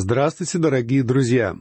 [0.00, 1.56] Здравствуйте, дорогие друзья!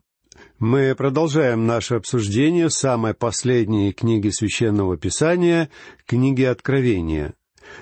[0.59, 5.71] Мы продолжаем наше обсуждение самой последней книги Священного Писания,
[6.05, 7.33] книги Откровения.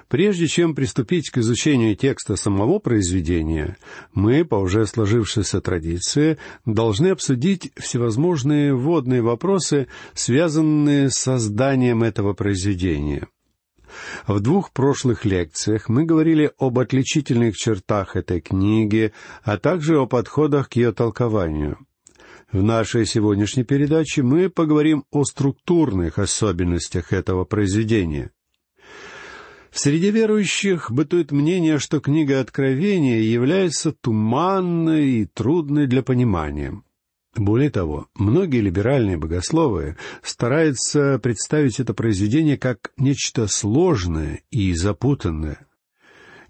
[0.08, 3.76] Прежде чем приступить к изучению текста самого произведения,
[4.14, 13.28] мы, по уже сложившейся традиции, должны обсудить всевозможные вводные вопросы, связанные с созданием этого произведения.
[14.28, 20.70] В двух прошлых лекциях мы говорили об отличительных чертах этой книги, а также о подходах
[20.70, 21.78] к ее толкованию.
[22.52, 28.32] В нашей сегодняшней передаче мы поговорим о структурных особенностях этого произведения.
[29.72, 36.82] В среде верующих бытует мнение, что книга Откровения является туманной и трудной для понимания.
[37.36, 45.68] Более того, многие либеральные богословы стараются представить это произведение как нечто сложное и запутанное.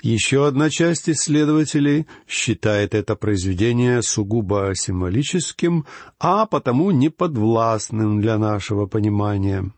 [0.03, 5.87] Еще одна часть исследователей считает это произведение сугубо символическим,
[6.19, 9.71] а потому неподвластным для нашего понимания.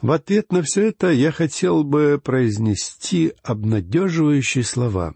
[0.00, 5.14] В ответ на все это я хотел бы произнести обнадеживающие слова.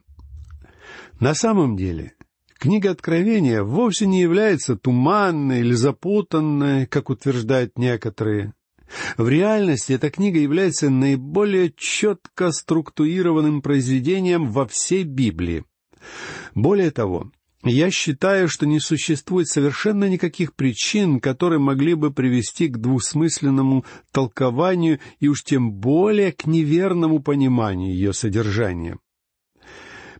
[1.19, 2.13] На самом деле,
[2.63, 8.55] Книга Откровения вовсе не является туманной или запутанной, как утверждают некоторые.
[9.17, 15.65] В реальности эта книга является наиболее четко структурированным произведением во всей Библии.
[16.55, 17.33] Более того,
[17.65, 25.01] я считаю, что не существует совершенно никаких причин, которые могли бы привести к двусмысленному толкованию
[25.19, 28.99] и уж тем более к неверному пониманию ее содержания.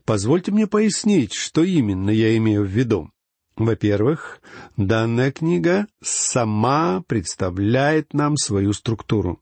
[0.05, 3.11] Позвольте мне пояснить, что именно я имею в виду.
[3.57, 4.41] Во-первых,
[4.77, 9.41] данная книга сама представляет нам свою структуру.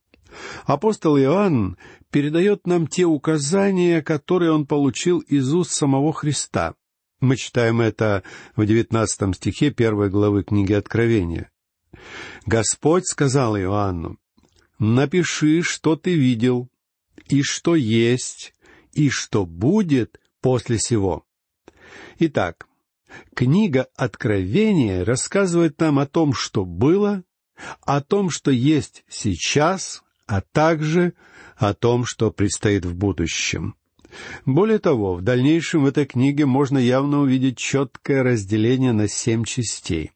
[0.65, 1.77] Апостол Иоанн
[2.11, 6.75] передает нам те указания, которые он получил из уст самого Христа.
[7.21, 8.23] Мы читаем это
[8.57, 11.51] в девятнадцатом стихе первой главы книги Откровения.
[12.47, 14.19] Господь сказал Иоанну,
[14.79, 16.69] «Напиши, что ты видел,
[17.29, 18.55] и что есть,
[18.93, 21.25] и что будет после сего.
[22.19, 22.67] Итак,
[23.35, 27.25] книга Откровения рассказывает нам о том, что было,
[27.83, 31.15] о том, что есть сейчас, а также
[31.57, 33.75] о том, что предстоит в будущем.
[34.45, 40.13] Более того, в дальнейшем в этой книге можно явно увидеть четкое разделение на семь частей.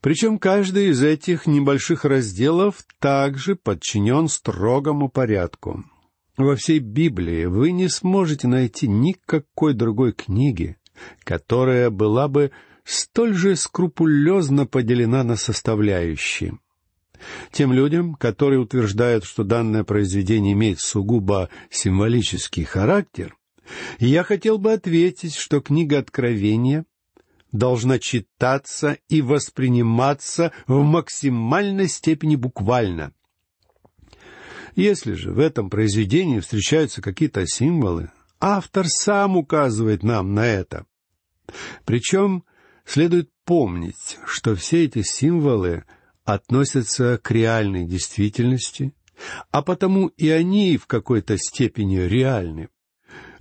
[0.00, 5.84] Причем каждый из этих небольших разделов также подчинен строгому порядку.
[6.36, 10.76] Во всей Библии вы не сможете найти никакой другой книги,
[11.22, 12.50] которая была бы
[12.84, 16.58] столь же скрупулезно поделена на составляющие.
[17.52, 23.36] Тем людям, которые утверждают, что данное произведение имеет сугубо символический характер,
[23.98, 26.84] я хотел бы ответить, что книга Откровения
[27.52, 33.12] должна читаться и восприниматься в максимальной степени буквально—
[34.76, 40.86] если же в этом произведении встречаются какие-то символы, автор сам указывает нам на это.
[41.84, 42.44] Причем
[42.84, 45.84] следует помнить, что все эти символы
[46.24, 48.94] относятся к реальной действительности,
[49.50, 52.68] а потому и они в какой-то степени реальны.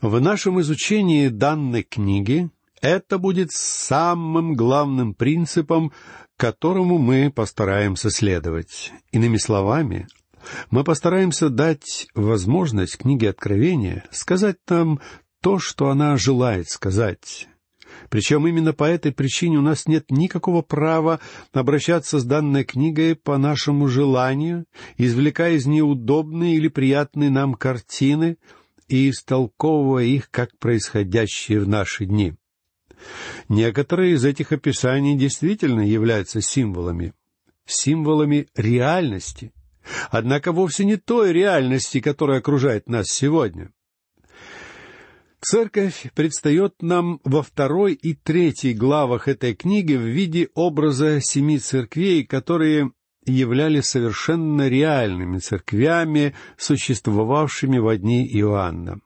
[0.01, 2.49] В нашем изучении данной книги
[2.81, 5.93] это будет самым главным принципом,
[6.35, 8.91] которому мы постараемся следовать.
[9.11, 10.07] Иными словами,
[10.69, 14.99] мы постараемся дать возможность книге Откровения сказать нам
[15.41, 17.47] то, что она желает сказать.
[18.09, 21.19] Причем именно по этой причине у нас нет никакого права
[21.51, 24.65] обращаться с данной книгой по нашему желанию,
[24.97, 28.37] извлекая из нее удобные или приятные нам картины
[28.87, 32.35] и истолковывая их как происходящие в наши дни.
[33.49, 37.13] Некоторые из этих описаний действительно являются символами,
[37.65, 39.51] символами реальности—
[40.11, 43.71] однако вовсе не той реальности, которая окружает нас сегодня.
[45.41, 52.23] Церковь предстает нам во второй и третьей главах этой книги в виде образа семи церквей,
[52.23, 52.91] которые
[53.25, 59.01] являлись совершенно реальными церквями, существовавшими в дни Иоанна.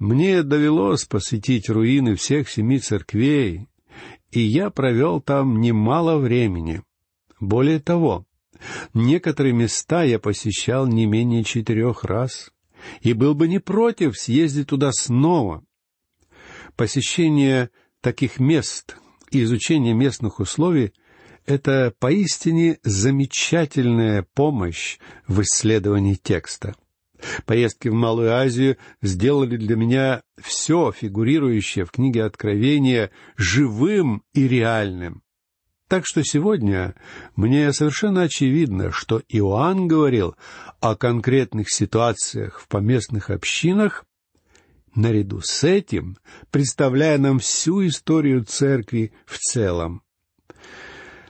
[0.00, 3.68] Мне довелось посетить руины всех семи церквей,
[4.32, 6.82] и я провел там немало времени.
[7.38, 8.26] Более того,
[8.94, 12.50] Некоторые места я посещал не менее четырех раз,
[13.00, 15.64] и был бы не против съездить туда снова.
[16.76, 17.70] Посещение
[18.00, 18.96] таких мест
[19.30, 20.92] и изучение местных условий—
[21.46, 26.74] это поистине замечательная помощь в исследовании текста.
[27.44, 35.22] Поездки в Малую Азию сделали для меня все фигурирующее в книге Откровения живым и реальным.
[35.90, 36.94] Так что сегодня
[37.34, 40.36] мне совершенно очевидно, что Иоанн говорил
[40.78, 44.04] о конкретных ситуациях в поместных общинах,
[44.94, 46.16] наряду с этим
[46.52, 50.04] представляя нам всю историю церкви в целом.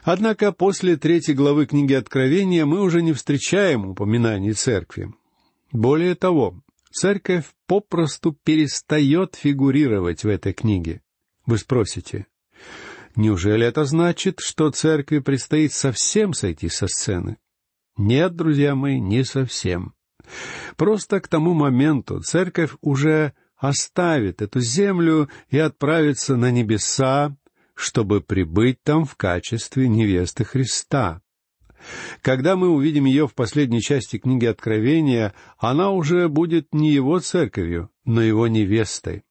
[0.03, 5.11] Однако после третьей главы книги Откровения мы уже не встречаем упоминаний церкви.
[5.71, 6.61] Более того,
[6.91, 11.01] церковь попросту перестает фигурировать в этой книге.
[11.47, 12.27] Вы спросите,
[13.15, 17.37] Неужели это значит, что церкви предстоит совсем сойти со сцены?
[17.97, 19.93] Нет, друзья мои, не совсем.
[20.77, 27.35] Просто к тому моменту церковь уже оставит эту землю и отправится на небеса,
[27.75, 31.21] чтобы прибыть там в качестве невесты Христа.
[32.21, 37.89] Когда мы увидим ее в последней части книги Откровения, она уже будет не его церковью,
[38.05, 39.23] но его невестой.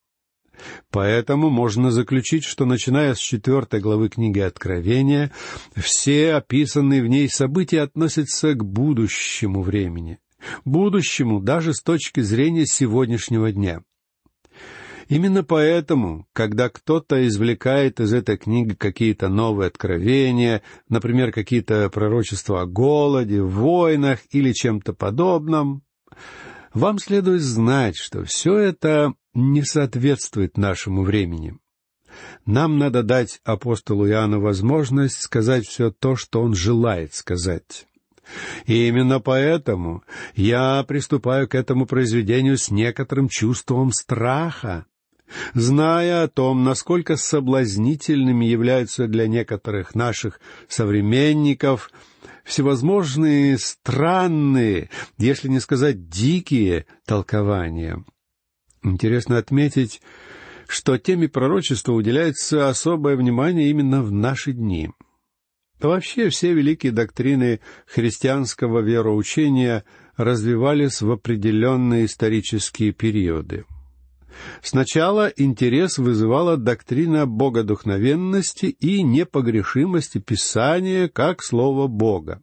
[0.91, 5.33] Поэтому можно заключить, что начиная с четвертой главы книги Откровения,
[5.77, 10.19] все описанные в ней события относятся к будущему времени.
[10.65, 13.83] Будущему даже с точки зрения сегодняшнего дня.
[15.11, 22.67] Именно поэтому, когда кто-то извлекает из этой книги какие-то новые откровения, например, какие-то пророчества о
[22.67, 25.83] голоде, войнах или чем-то подобном,
[26.73, 31.56] вам следует знать, что все это не соответствует нашему времени.
[32.44, 37.87] Нам надо дать апостолу Иоанну возможность сказать все то, что он желает сказать.
[38.67, 40.03] И именно поэтому
[40.35, 44.87] я приступаю к этому произведению с некоторым чувством страха,
[45.55, 51.91] зная о том, насколько соблазнительными являются для некоторых наших современников
[52.44, 58.05] всевозможные странные, если не сказать дикие толкования—
[58.82, 60.00] Интересно отметить,
[60.67, 64.91] что теме пророчества уделяется особое внимание именно в наши дни.
[65.81, 69.85] Вообще все великие доктрины христианского вероучения
[70.17, 73.65] развивались в определенные исторические периоды.
[74.62, 82.43] Сначала интерес вызывала доктрина богодухновенности и непогрешимости Писания как слова Бога.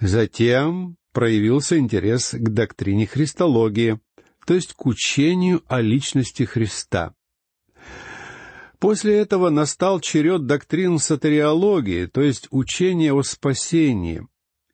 [0.00, 4.00] Затем проявился интерес к доктрине христологии,
[4.46, 7.14] то есть к учению о личности Христа.
[8.78, 14.26] После этого настал черед доктрин сатериологии, то есть учения о спасении,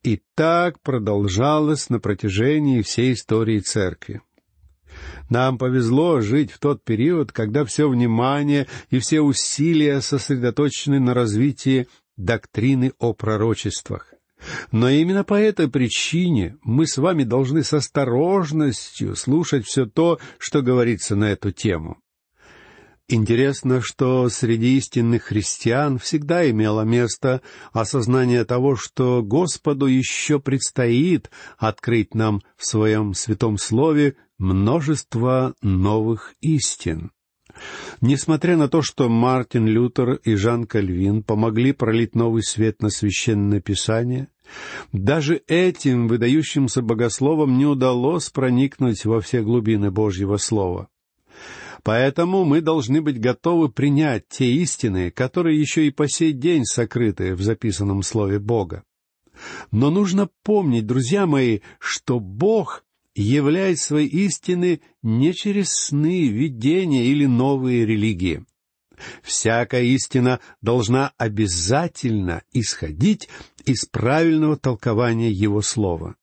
[0.03, 4.23] и так продолжалось на протяжении всей истории Церкви.
[5.29, 11.87] Нам повезло жить в тот период, когда все внимание и все усилия сосредоточены на развитии
[12.17, 14.13] доктрины о пророчествах.
[14.73, 20.63] Но именно по этой причине мы с вами должны с осторожностью слушать все то, что
[20.63, 21.99] говорится на эту тему.
[23.13, 27.43] Интересно, что среди истинных христиан всегда имело место
[27.73, 31.29] осознание того, что Господу еще предстоит
[31.59, 37.11] открыть нам в Своем Святом Слове множество новых истин.
[38.01, 43.61] Несмотря на то, что Мартин Лютер и Жан Кальвин помогли пролить новый свет на священное
[43.61, 44.29] писание,
[44.93, 50.89] даже этим выдающимся богословам не удалось проникнуть во все глубины Божьего Слова.
[51.83, 57.35] Поэтому мы должны быть готовы принять те истины, которые еще и по сей день сокрыты
[57.35, 58.85] в записанном Слове Бога.
[59.71, 67.27] Но нужно помнить, друзья мои, что Бог являет свои истины не через сны, видения или
[67.27, 68.45] новые религии.
[69.23, 73.29] Всякая истина должна обязательно исходить
[73.65, 76.17] из правильного толкования Его Слова.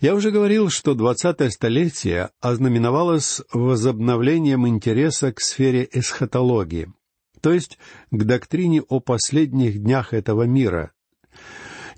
[0.00, 6.92] Я уже говорил, что двадцатое столетие ознаменовалось возобновлением интереса к сфере эсхатологии,
[7.40, 7.78] то есть
[8.10, 10.92] к доктрине о последних днях этого мира,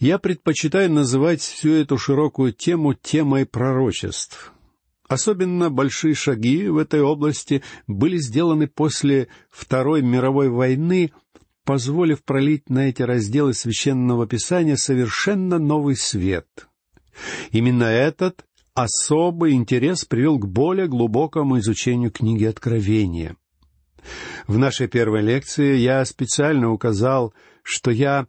[0.00, 4.52] я предпочитаю называть всю эту широкую тему темой пророчеств.
[5.08, 11.12] Особенно большие шаги в этой области были сделаны после Второй мировой войны,
[11.64, 16.68] позволив пролить на эти разделы священного писания совершенно новый свет.
[17.50, 23.36] Именно этот особый интерес привел к более глубокому изучению книги Откровения.
[24.46, 28.28] В нашей первой лекции я специально указал, что я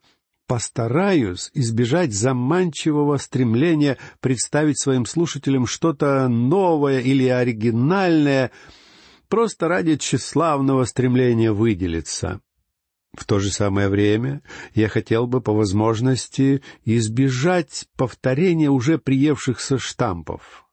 [0.50, 8.50] постараюсь избежать заманчивого стремления представить своим слушателям что-то новое или оригинальное,
[9.28, 12.42] просто ради тщеславного стремления выделиться.
[13.16, 14.42] В то же самое время
[14.74, 20.66] я хотел бы по возможности избежать повторения уже приевшихся штампов.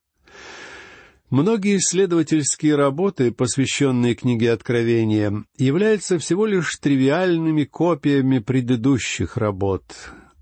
[1.36, 9.84] Многие исследовательские работы, посвященные книге Откровения, являются всего лишь тривиальными копиями предыдущих работ.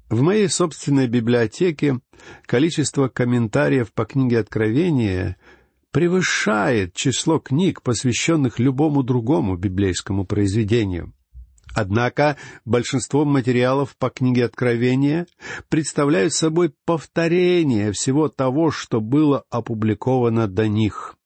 [0.08, 1.98] В моей собственной библиотеке
[2.46, 5.36] количество комментариев по книге Откровения
[5.90, 11.12] превышает число книг, посвященных любому другому библейскому произведению.
[11.74, 15.26] Однако большинство материалов по книге Откровения
[15.68, 21.16] представляют собой повторение всего того, что было опубликовано до них.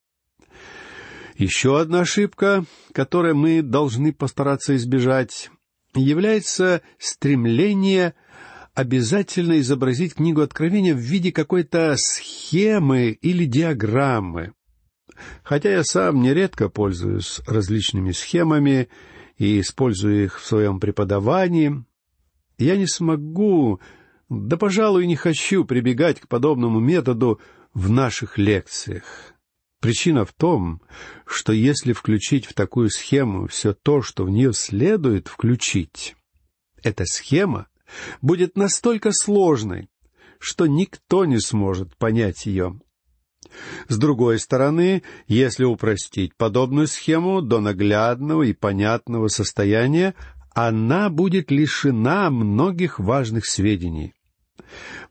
[1.37, 5.51] Еще одна ошибка, которой мы должны постараться избежать,
[5.95, 8.15] является стремление
[8.75, 14.53] обязательно изобразить книгу Откровения в виде какой-то схемы или диаграммы.
[15.43, 18.89] Хотя я сам нередко пользуюсь различными схемами
[19.39, 21.85] и использую их в своем преподавании,
[22.59, 23.81] я не смогу,
[24.29, 27.41] да, пожалуй, не хочу прибегать к подобному методу
[27.73, 29.05] в наших лекциях.
[29.81, 30.83] Причина в том,
[31.25, 36.17] что если включить в такую схему все то, что в нее следует включить,
[36.83, 37.69] эта схема
[38.21, 39.89] будет настолько сложной,
[40.41, 42.81] что никто не сможет понять ее.
[43.89, 50.15] С другой стороны, если упростить подобную схему до наглядного и понятного состояния,
[50.55, 54.15] она будет лишена многих важных сведений.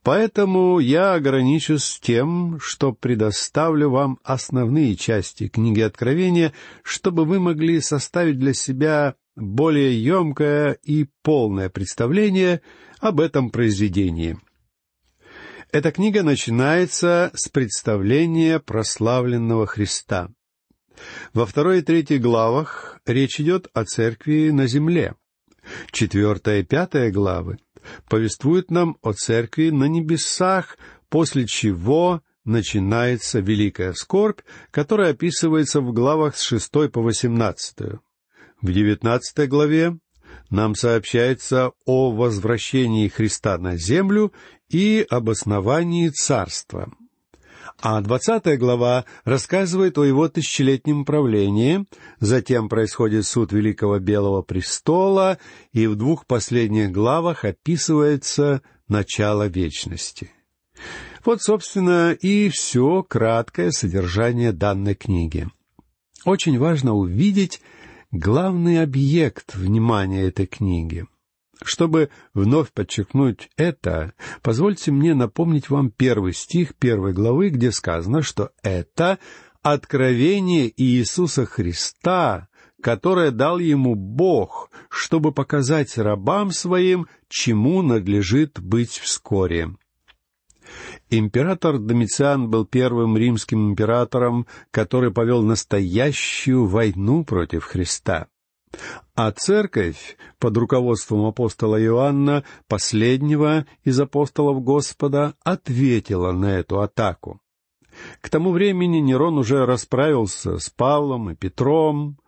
[0.04, 6.54] Поэтому я ограничусь тем, что предоставлю вам основные части книги Откровения,
[6.84, 12.62] чтобы вы могли составить для себя более емкое и полное представление
[13.00, 14.38] об этом произведении.
[15.72, 20.30] Эта книга начинается с представления прославленного Христа.
[21.34, 25.16] Во второй и третьей главах речь идет о церкви на земле.
[25.92, 27.58] Четвертая и пятая главы
[28.10, 30.78] повествуют нам о церкви на небесах,
[31.10, 34.40] после чего начинается великая скорбь,
[34.72, 38.02] которая описывается в главах с шестой по восемнадцатую.
[38.62, 39.98] В девятнадцатой главе
[40.50, 44.32] нам сообщается о возвращении Христа на землю
[44.70, 46.92] и об основании царства.
[47.80, 51.86] А двадцатая глава рассказывает о его тысячелетнем правлении,
[52.20, 55.38] затем происходит суд Великого Белого Престола,
[55.74, 60.32] и в двух последних главах описывается начало вечности.
[61.24, 65.48] Вот, собственно, и все краткое содержание данной книги.
[66.26, 67.62] Очень важно увидеть
[68.12, 71.06] главный объект внимания этой книги—
[71.64, 78.52] чтобы вновь подчеркнуть это, позвольте мне напомнить вам первый стих первой главы, где сказано, что
[78.64, 79.20] это
[79.62, 82.48] откровение Иисуса Христа,
[82.82, 89.76] которое дал ему Бог, чтобы показать рабам своим, чему надлежит быть вскоре.
[91.10, 98.28] Император Домициан был первым римским императором, который повел настоящую войну против Христа.
[99.16, 107.40] А церковь под руководством апостола Иоанна, последнего из апостолов Господа, ответила на эту атаку.
[108.22, 112.20] К тому времени Нерон уже расправился с Павлом и Петром,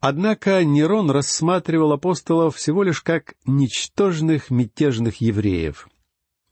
[0.00, 5.88] однако Нерон рассматривал апостолов всего лишь как ничтожных мятежных евреев—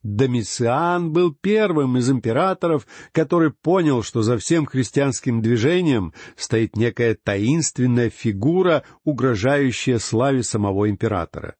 [0.07, 8.09] Домициан был первым из императоров, который понял, что за всем христианским движением стоит некая таинственная
[8.09, 11.57] фигура, угрожающая славе самого императора.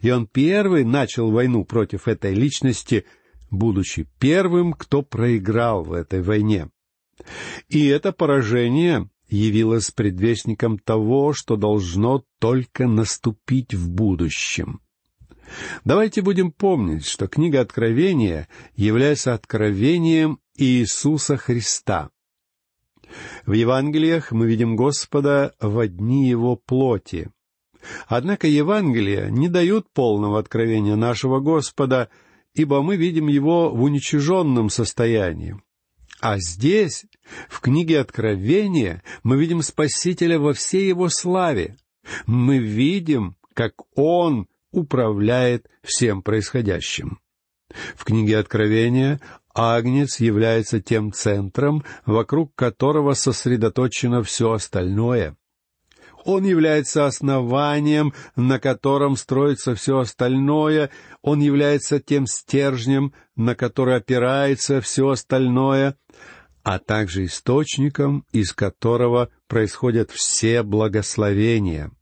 [0.00, 3.04] И он первый начал войну против этой личности,
[3.50, 6.70] будучи первым, кто проиграл в этой войне.
[7.68, 14.80] И это поражение явилось предвестником того, что должно только наступить в будущем—
[15.84, 22.10] Давайте будем помнить, что книга Откровения является откровением Иисуса Христа.
[23.44, 27.30] В Евангелиях мы видим Господа в дни Его плоти.
[28.08, 32.08] Однако Евангелия не дают полного откровения нашего Господа,
[32.54, 35.56] ибо мы видим Его в уничиженном состоянии.
[36.20, 37.04] А здесь,
[37.48, 41.76] в книге Откровения, мы видим Спасителя во всей Его славе.
[42.26, 47.18] Мы видим, как Он управляет всем происходящим.
[47.96, 49.20] В книге Откровения
[49.54, 55.36] Агнец является тем центром, вокруг которого сосредоточено все остальное.
[56.24, 60.90] Он является основанием, на котором строится все остальное,
[61.22, 65.96] он является тем стержнем, на который опирается все остальное,
[66.64, 71.92] а также источником, из которого происходят все благословения.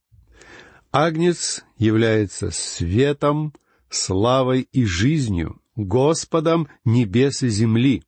[0.97, 3.53] Агнец является светом,
[3.91, 8.05] славой и жизнью, Господом небес и земли.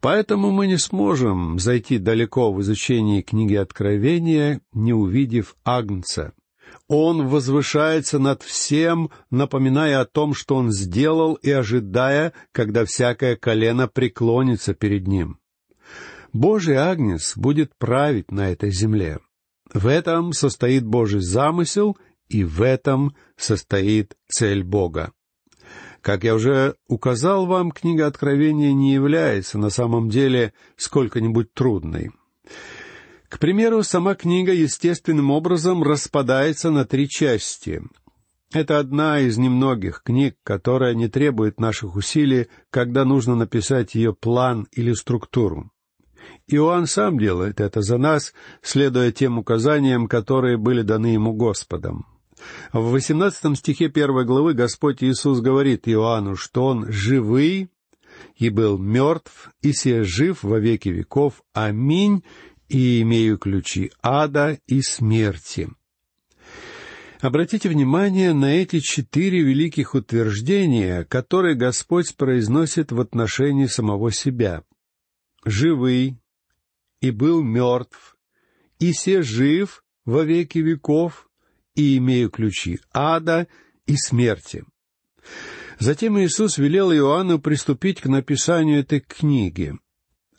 [0.00, 6.32] Поэтому мы не сможем зайти далеко в изучении книги Откровения, не увидев Агнца.
[6.88, 13.88] Он возвышается над всем, напоминая о том, что он сделал, и ожидая, когда всякое колено
[13.88, 15.38] преклонится перед ним.
[16.32, 19.18] Божий Агнец будет править на этой земле.
[19.72, 21.96] В этом состоит Божий замысел,
[22.28, 25.12] и в этом состоит цель Бога.
[26.00, 32.10] Как я уже указал вам, книга Откровения не является на самом деле сколько-нибудь трудной.
[33.28, 37.82] К примеру, сама книга естественным образом распадается на три части.
[38.52, 44.68] Это одна из немногих книг, которая не требует наших усилий, когда нужно написать ее план
[44.72, 45.72] или структуру.
[46.48, 52.06] Иоанн сам делает это за нас, следуя тем указаниям, которые были даны ему Господом.
[52.72, 57.70] В восемнадцатом стихе первой главы Господь Иисус говорит Иоанну, что Он живый
[58.36, 61.42] и был мертв, и се жив во веки веков.
[61.52, 62.22] Аминь,
[62.68, 65.68] и имею ключи ада и смерти.
[67.20, 74.62] Обратите внимание на эти четыре великих утверждения, которые Господь произносит в отношении самого себя.
[75.46, 76.18] «Живый»
[77.04, 78.16] и «был мертв»,
[78.78, 81.28] и «се жив во веки веков»,
[81.74, 83.46] и имею ключи ада
[83.86, 84.64] и смерти.
[85.78, 89.74] Затем Иисус велел Иоанну приступить к написанию этой книги.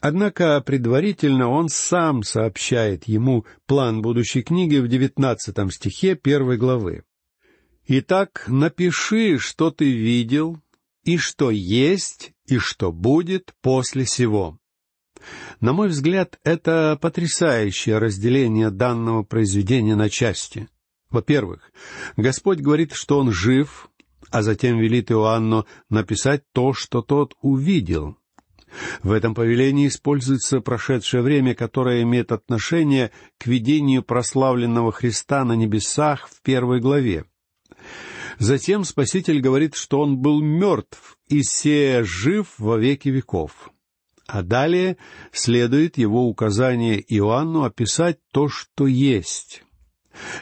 [0.00, 7.04] Однако предварительно он сам сообщает ему план будущей книги в девятнадцатом стихе первой главы.
[7.86, 10.60] «Итак, напиши, что ты видел,
[11.04, 14.58] и что есть, и что будет после сего».
[15.60, 20.68] На мой взгляд, это потрясающее разделение данного произведения на части.
[21.10, 21.72] Во-первых,
[22.16, 23.88] Господь говорит, что Он жив,
[24.30, 28.16] а затем велит Иоанну написать то, что тот увидел.
[29.02, 36.28] В этом повелении используется прошедшее время, которое имеет отношение к видению прославленного Христа на небесах
[36.28, 37.24] в первой главе.
[38.38, 43.70] Затем Спаситель говорит, что он был мертв, и сея жив во веки веков.
[44.26, 44.96] А далее
[45.32, 49.62] следует его указание Иоанну описать то, что есть.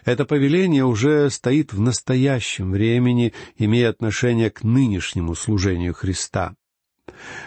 [0.05, 6.55] Это повеление уже стоит в настоящем времени, имея отношение к нынешнему служению Христа.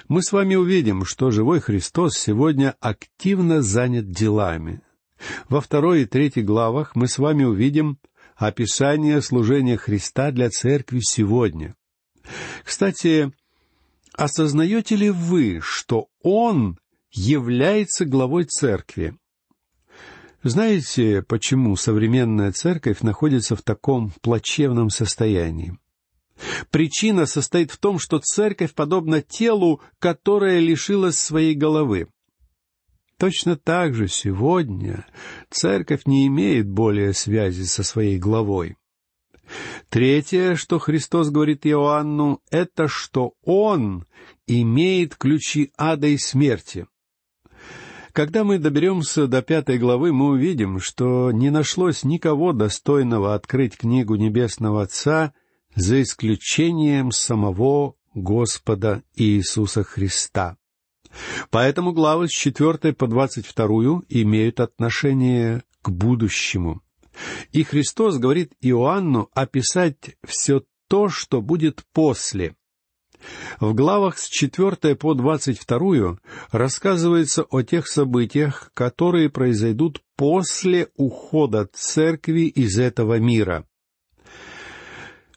[0.07, 4.81] Мы с вами увидим, что живой Христос сегодня активно занят делами.
[5.49, 7.97] Во второй и третьей главах мы с вами увидим
[8.35, 11.75] описание служения Христа для церкви сегодня.
[12.63, 13.31] Кстати,
[14.17, 16.77] осознаете ли вы, что Он
[17.11, 19.15] является главой церкви?
[20.43, 25.77] Знаете, почему современная церковь находится в таком плачевном состоянии?
[26.69, 32.07] Причина состоит в том, что церковь подобна телу, которое лишилось своей головы.
[33.17, 35.07] Точно так же сегодня
[35.49, 38.77] церковь не имеет более связи со своей главой.
[39.89, 44.05] Третье, что Христос говорит Иоанну, это что Он
[44.45, 46.87] имеет ключи ада и смерти.
[48.11, 54.15] Когда мы доберемся до пятой главы, мы увидим, что не нашлось никого достойного открыть книгу
[54.15, 55.33] Небесного Отца,
[55.75, 60.57] за исключением самого Господа Иисуса Христа.
[61.51, 66.81] Поэтому главы с четвертой по двадцать вторую имеют отношение к будущему.
[67.51, 72.55] И Христос говорит Иоанну описать все то, что будет после.
[73.59, 76.17] В главах с 4 по 22
[76.51, 83.65] рассказывается о тех событиях, которые произойдут после ухода церкви из этого мира.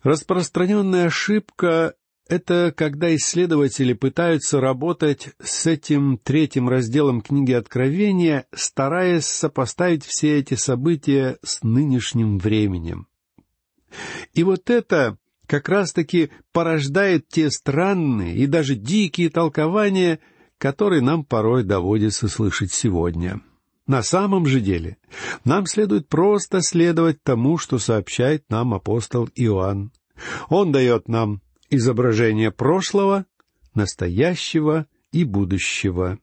[0.02, 1.94] Распространенная ошибка—
[2.30, 10.54] это когда исследователи пытаются работать с этим третьим разделом книги Откровения, стараясь сопоставить все эти
[10.54, 13.08] события с нынешним временем.
[14.32, 20.20] И вот это как раз-таки порождает те странные и даже дикие толкования,
[20.56, 23.40] которые нам порой доводится слышать сегодня.
[23.88, 24.98] На самом же деле
[25.44, 29.90] нам следует просто следовать тому, что сообщает нам апостол Иоанн.
[30.48, 31.40] Он дает нам
[31.70, 33.26] изображение прошлого,
[33.74, 36.18] настоящего и будущего.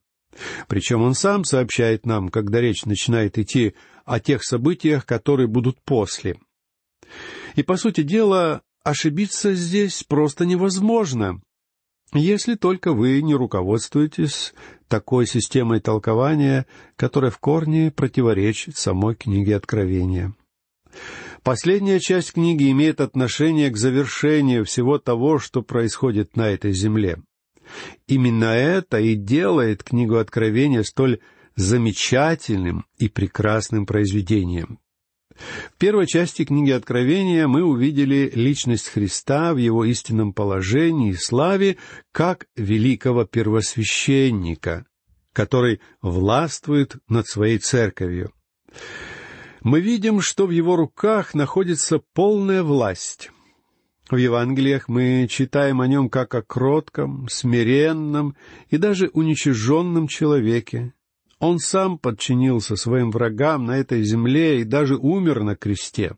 [0.67, 3.73] Причем он сам сообщает нам, когда речь начинает идти
[4.05, 6.39] о тех событиях, которые будут после.
[7.55, 11.41] И, по сути дела, ошибиться здесь просто невозможно,
[12.13, 14.53] если только вы не руководствуетесь
[14.87, 20.33] такой системой толкования, которая в корне противоречит самой книге Откровения.
[21.43, 27.19] Последняя часть книги имеет отношение к завершению всего того, что происходит на этой земле.
[28.07, 31.19] Именно это и делает книгу Откровения столь
[31.55, 34.79] замечательным и прекрасным произведением.
[35.73, 41.77] В первой части книги Откровения мы увидели личность Христа в его истинном положении и славе
[42.11, 44.85] как великого первосвященника,
[45.33, 48.31] который властвует над своей церковью.
[49.61, 53.31] Мы видим, что в его руках находится полная власть.
[54.09, 58.35] В Евангелиях мы читаем о нем как о кротком, смиренном
[58.69, 60.93] и даже уничиженном человеке,
[61.39, 66.15] он сам подчинился своим врагам на этой земле и даже умер на кресте.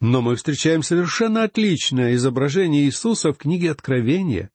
[0.00, 4.50] Но мы встречаем совершенно отличное изображение Иисуса в книге Откровения.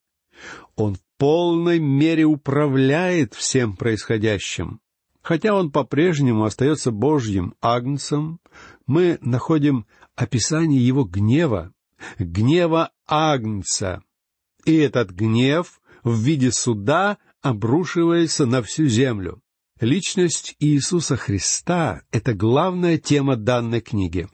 [0.76, 4.80] Он в полной мере управляет всем происходящим.
[5.26, 8.40] Хотя он по-прежнему остается Божьим агнцем,
[8.86, 11.74] мы находим описание его гнева,
[12.20, 14.04] гнева агнца.
[14.66, 19.42] И этот гнев в виде суда обрушивается на всю землю.
[19.80, 24.28] Личность Иисуса Христа— это главная тема данной книги.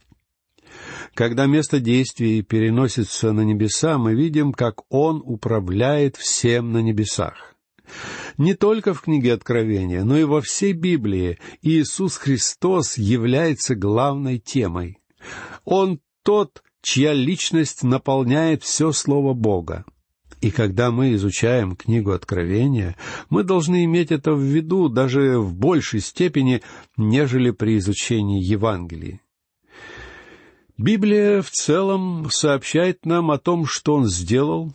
[1.14, 7.51] Когда место действия переносится на небеса, мы видим, как Он управляет всем на небесах.
[8.38, 15.00] Не только в книге Откровения, но и во всей Библии Иисус Христос является главной темой.
[15.66, 19.86] Он тот, чья личность наполняет все Слово Бога.
[20.42, 22.96] И когда мы изучаем книгу Откровения,
[23.30, 26.64] мы должны иметь это в виду даже в большей степени,
[26.98, 29.22] нежели при изучении Евангелия.
[30.78, 34.74] Библия в целом сообщает нам о том, что Он сделал,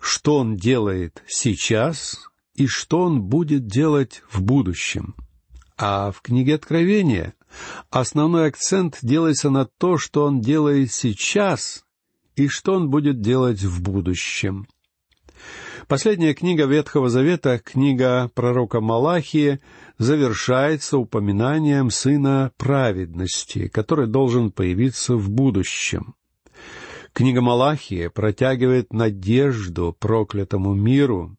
[0.00, 5.14] что Он делает сейчас и что Он будет делать в будущем.
[5.78, 7.32] А в книге Откровения
[7.88, 11.86] основной акцент делается на то, что Он делает сейчас
[12.36, 14.66] и что Он будет делать в будущем—
[15.88, 19.58] Последняя книга Ветхого Завета, книга пророка Малахии,
[19.98, 26.14] завершается упоминанием Сына Праведности, который должен появиться в будущем.
[27.12, 31.36] Книга Малахии протягивает надежду проклятому миру,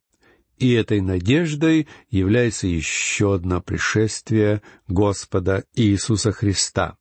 [0.62, 6.98] и этой надеждой является еще одно пришествие Господа Иисуса Христа.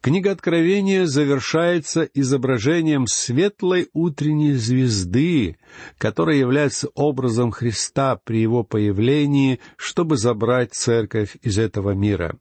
[0.00, 5.56] Книга Откровения завершается изображением светлой утренней звезды,
[5.98, 12.38] которая является образом Христа при его появлении, чтобы забрать церковь из этого мира.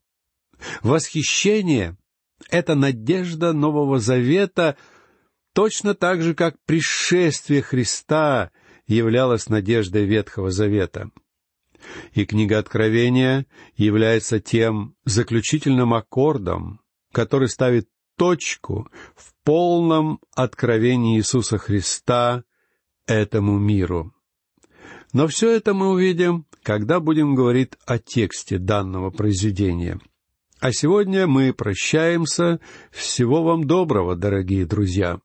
[0.83, 1.97] Восхищение—
[2.49, 4.77] это надежда Нового Завета,
[5.53, 8.51] точно так же, как пришествие Христа
[8.95, 11.11] являлось надеждой Ветхого Завета.
[12.13, 22.43] И книга Откровения является тем заключительным аккордом, который ставит точку в полном откровении Иисуса Христа
[23.07, 24.13] этому миру.
[25.13, 29.99] Но все это мы увидим, когда будем говорить о тексте данного произведения.
[30.59, 32.59] А сегодня мы прощаемся.
[32.91, 35.21] Всего вам доброго, дорогие друзья.